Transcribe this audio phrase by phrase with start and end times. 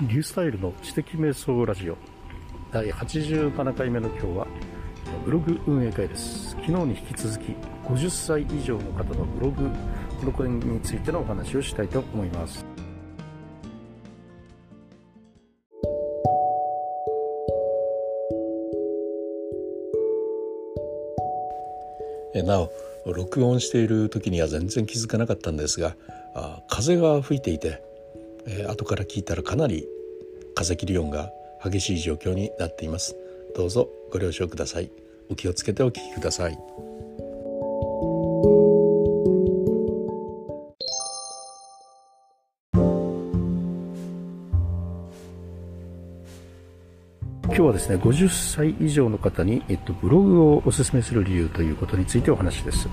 [0.00, 1.96] ニュースタイルの知的瞑想ラジオ。
[2.72, 4.46] 第87回目の今日は
[5.24, 6.50] ブログ運営会です。
[6.50, 9.68] 昨日に引き続き50歳以上の方のブログ
[10.20, 12.64] この点についてのお話をしたいと思います。
[22.44, 22.70] なお
[23.12, 25.96] 録音している時には全然気づかなかったんですが
[26.34, 27.82] あ風が吹いていて
[28.46, 29.86] えー、後から聞いたらかなり
[30.54, 31.30] 風切り音が
[31.64, 33.16] 激しい状況になっています。
[33.56, 34.90] どうぞご了承ください。
[35.30, 36.58] お気をつけてお聞きください。
[47.58, 52.88] 今日はですね50歳以上の方に、えっと、ブログをお勧めする理由ということについてお話です。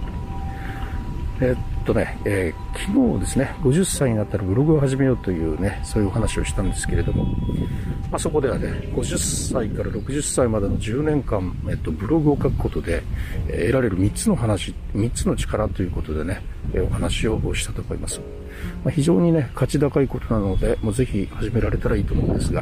[1.42, 7.26] えっとね、えー、昨日ですね、50歳になったらブログを始めようというね、そういうお話をしたんですけれども、
[8.10, 9.18] まあ、そこではね、50
[9.54, 13.04] 歳から60歳までの10年間、えっと、ブログを書くことで、
[13.50, 16.42] えー、得られる3つの話、3つの力ということでね、
[16.74, 18.22] え、お話をしたと思います。
[18.86, 22.62] まあ、非常にね、価値高いことなので、もうぜひ始められたらいいと思うんですが、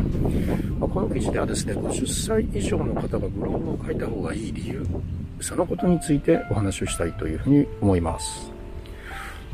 [0.79, 4.85] まあ、この記事ではですね、50歳以上の方がブログを書いた方がいい理由、
[5.39, 8.52] そのことについてお話をしたいというふうに思います。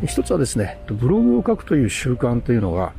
[0.05, 2.93] 一つはですね、ブログを書くという習慣というのが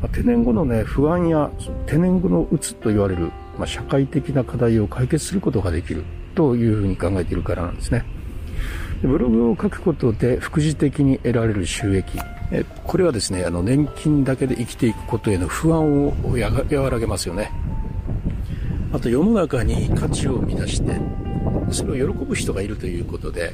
[0.00, 1.50] ま、定年後のね、不安や
[1.86, 8.04] 定年後のうつと言われる、まあ、社会的な課題を解決することができるというふうに考えているからなんですね。
[9.02, 12.18] ブログを書くことで副次的に得られる収益。
[12.50, 17.52] えこれはですね、あの年金だけで生きていくことへの不安を和らげますよね。
[18.92, 20.98] あと世の中に価値を生み出して、
[21.70, 23.52] それを喜ぶ人がいるということで、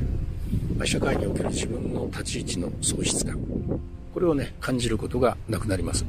[0.85, 3.39] 社会における自分の立ち位置の喪失感。
[4.13, 6.05] これをね感じることがなくなります。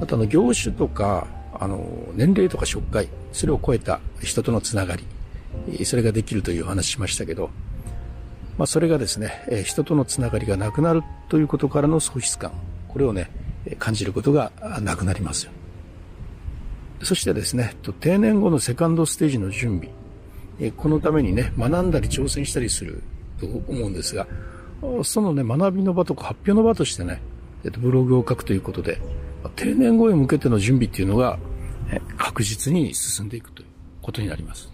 [0.00, 1.26] あとあの業種とか
[1.58, 7.50] あの年齢とか職会それを超えた人とのつながりそれができるという話しましたけど、
[8.58, 12.52] まあ、それがですね人とのつながりがなくなるということからの喪失感。
[12.88, 13.30] これをね
[13.78, 15.48] 感じることがなくなります
[17.02, 20.72] そしてですね定年後のセカンドステージの準備。
[20.76, 23.02] このためにね学んだり挑戦したりする
[23.40, 24.26] と思うんですが、
[25.02, 27.20] そのね、学びの場とか発表の場としてね、
[27.64, 29.00] えっと、ブログを書くということで、
[29.56, 31.38] 定年後へ向けての準備っていうのが、
[32.16, 33.68] 確実に進んでいくという
[34.02, 34.72] ことになります。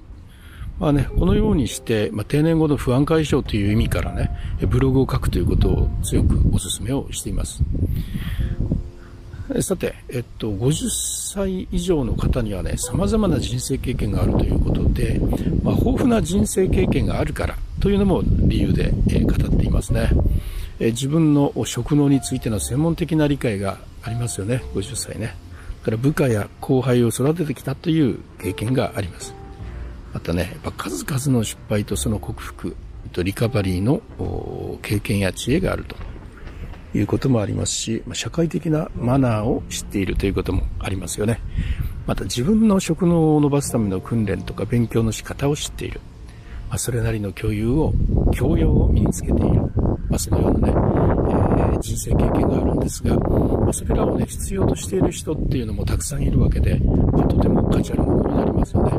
[0.79, 4.31] まあね、このようにして、まあ、定年後の不安解消という意味からね、
[4.67, 7.63] ブログを書くということを強くお勧めをしています。
[9.61, 10.89] さて、えっと、50
[11.35, 15.21] 歳以上の方にはね、様々な人生経験があるということで、
[15.63, 20.11] まあ、豊富な人生経験があるからというのも理由で、え語っていますね。
[20.79, 25.35] え自分の職能についての専門的な理解がありますよね、50歳ね
[25.81, 25.87] だ。
[25.87, 29.35] から部下や後輩を育ててきたという経験があります。
[30.13, 32.77] またね、やっぱ数々の失敗とその克服、
[33.13, 34.03] とリカバリーの
[34.83, 35.97] 経験や知恵があると。
[36.95, 41.41] いうこともありますし、社会的なマナーを知っているということもありますよね。
[42.07, 46.01] また自分の職能を伸ばすための訓練とか勉強の仕方を知っている。
[46.71, 47.93] まあ、それなりの共有を、
[48.33, 49.61] 教養を身につけている。
[50.09, 58.93] まあ、そのようなね、えー、人生経験があるんですが、まあ、それらをね、必要としている人っていうのもたくさんいるわけで、まあ、とても価値あるものになりますよね。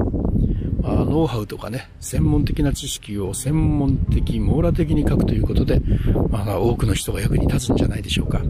[0.81, 5.81] まあ、ノウハウとかね、専門的な知識を専門的、網羅的に書くということで、
[6.29, 8.41] まあ、多くの人が役に立つんじゃないでしょうか。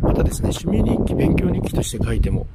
[0.00, 2.46] またですね、趣味日記、勉強日記として書いても、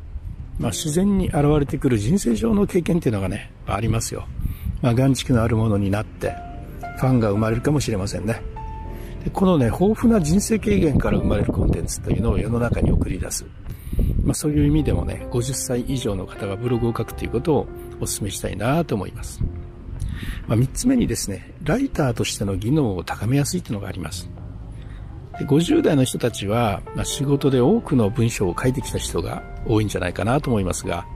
[0.57, 4.25] まあ、自然に現れてくる人生上の経験っていうのがね、ありますよ。
[4.83, 6.35] まあ、眼蓄のあるものになって、
[6.97, 8.41] ファンが生まれるかもしれませんね。
[9.23, 13.45] でこのね、豊富な人生経験から生まれるコンテンツというのを世の中に送り出す。
[14.25, 17.67] まあ、そういう意味でもね、50歳以上の方がブログを書くということを
[18.01, 19.41] お勧めしたいなと思います。
[20.47, 24.29] まあ、3つ目にですね、ライターとしての技能を高めやすいというのがあります。
[25.39, 31.07] で50代の人たちは、まあ、仕事で多くの文章を書いてきた人が多いんじゃないかなと思いますが、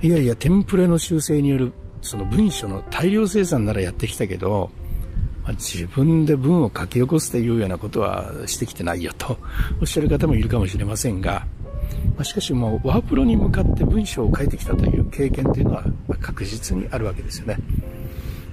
[0.00, 1.72] いやいや、テンプレの修正による
[2.04, 4.70] その文書の大量生産ならやってきたけど、
[5.42, 9.38] まあ、自分で文を書き起こすというようなことはしてきてないよと
[9.80, 11.46] おっしゃる方もいるかもしれませんが、
[12.14, 15.84] まあ、しかしもうワープロに向かって文章を書いてきたという経験というのは
[16.20, 17.56] 確実にあるわけですよね。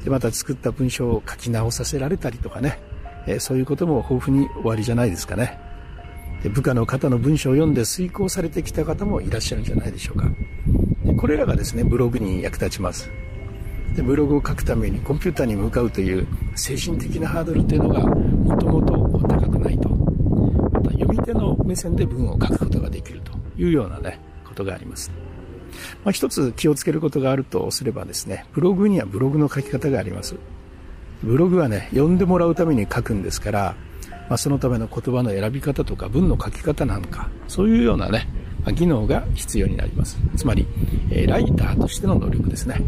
[0.03, 2.79] で、また作った文章を書き直させられたりとかね、
[3.27, 5.59] え、そういうことも豊富に終わりじゃないですかね。
[6.41, 10.25] で部下の方の文章を読んで遂行されてきた方もいらっしゃるんじゃないでしょうか。
[11.05, 13.11] でこれらがですね、ブログに役立ちます。
[13.95, 25.11] でブログを書くためにコンピューターに向かうという精神的なハードルというのがもともと高くないとまた読み手の目線で文を書くことができるというようなね、ことがあります。
[26.03, 30.35] まあ、一つ気をつけることがあるとすればですね、ブログにはブログの書き方があります。
[31.23, 33.75] ブログはね、読んでもらうために書くんですから、
[34.29, 38.27] まあ、そのための言葉の選び方とか文の書き方なんか、そういうようなね、
[38.65, 40.17] ま、技能が必要になります。
[40.35, 40.65] つまり、
[41.11, 42.81] え、ライターとしての能力ですね。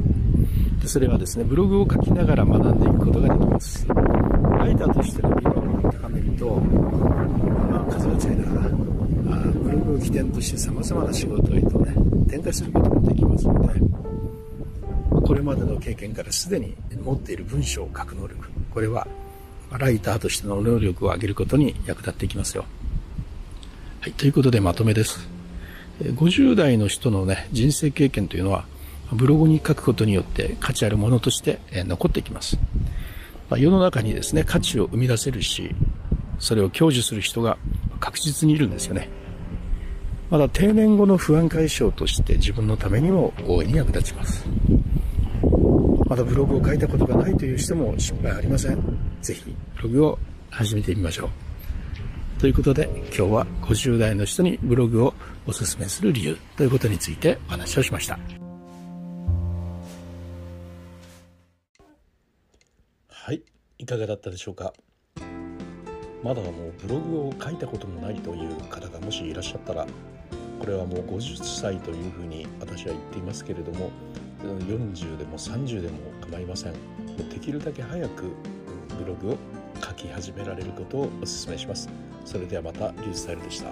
[0.85, 3.87] それはですね、ブログを書きながら学んでいくことができます。
[3.87, 11.93] ライターとしての技能を高めると、まあ、数が違いながら、あブログを起点として様々な仕事へとね、
[12.29, 13.79] 展開することもできますので、
[15.25, 19.07] これまでの経験からすでに持っている文章を書く能力、これは
[19.71, 22.65] ライターとしての能力を上げることに役立っていきますよ。
[24.01, 25.27] はい、ということでまとめです。
[26.01, 28.65] 50代の人のね、人生経験というのは、
[29.11, 32.57] ブログに書くことによって価値あるものとして残っていきます。
[33.49, 35.75] ま世の中にですね、価値を生み出せるし、
[36.39, 37.57] それを享受する人が
[37.99, 39.09] 確実にいるんですよね。
[40.29, 44.45] まだ定年後の不安解消として自分のためにも大いに役立ちます。
[46.07, 48.81] まだブログを書いたことがないという人も心配ありません。
[49.21, 50.19] ぜひブログを
[50.49, 52.41] 始めてみましょう。
[52.41, 55.13] ということで今日は50代の人にブログを
[55.45, 58.42] おすすめする理由ということについてお話をしました。
[63.25, 63.41] はい、
[63.77, 64.73] いかがだったでしょうか？
[66.21, 69.87] まだもうブログを書いたこともないという方がもしいらっしゃったら
[70.59, 73.91] これはもう50歳というふうに私は言っていますけれども
[74.41, 76.73] 40でも30でも構いません。
[77.29, 78.23] できるだけ早く
[78.99, 79.37] ブログを
[79.81, 81.87] 書き始められることをお勧めします。
[82.25, 83.69] それではまたリュースタイルでした。